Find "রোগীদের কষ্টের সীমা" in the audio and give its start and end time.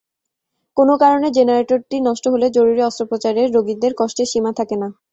3.55-4.51